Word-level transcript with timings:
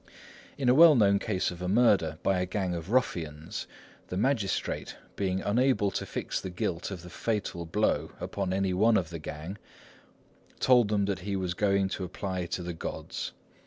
In 0.57 0.67
a 0.67 0.73
well 0.73 0.95
known 0.95 1.19
case 1.19 1.51
of 1.51 1.61
a 1.61 1.67
murder 1.67 2.17
by 2.23 2.39
a 2.39 2.47
gang 2.47 2.73
of 2.73 2.89
ruffians, 2.89 3.67
the 4.07 4.17
magistrate, 4.17 4.95
being 5.15 5.41
unable 5.41 5.91
to 5.91 6.07
fix 6.07 6.41
the 6.41 6.49
guilt 6.49 6.89
of 6.89 7.03
the 7.03 7.09
fatal 7.11 7.67
blow 7.67 8.11
upon 8.19 8.51
any 8.51 8.73
one 8.73 8.97
of 8.97 9.11
the 9.11 9.19
gang, 9.19 9.59
told 10.59 10.87
them 10.87 11.05
that 11.05 11.19
he 11.19 11.35
was 11.35 11.53
going 11.53 11.87
to 11.89 12.03
apply 12.03 12.47
to 12.47 12.63
the 12.63 12.73
gods. 12.73 13.33